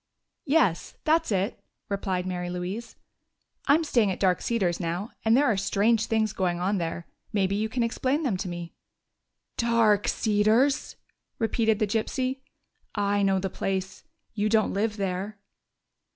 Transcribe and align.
"Yes, 0.47 0.95
that's 1.03 1.31
it," 1.31 1.63
replied 1.87 2.25
Mary 2.25 2.49
Louise. 2.49 2.95
"I'm 3.67 3.83
staying 3.83 4.09
at 4.09 4.19
Dark 4.19 4.41
Cedars 4.41 4.79
now, 4.79 5.11
and 5.23 5.37
there 5.37 5.45
are 5.45 5.55
strange 5.55 6.07
things 6.07 6.33
going 6.33 6.59
on 6.59 6.79
there. 6.79 7.05
Maybe 7.31 7.55
you 7.55 7.69
can 7.69 7.83
explain 7.83 8.23
them." 8.23 8.35
"Dark 9.57 10.07
Cedars!" 10.07 10.95
repeated 11.37 11.77
the 11.77 11.85
gypsy. 11.85 12.39
"I 12.95 13.21
know 13.21 13.37
the 13.37 13.51
place.... 13.51 14.03
You 14.33 14.49
don't 14.49 14.73
live 14.73 14.97
there?" 14.97 15.37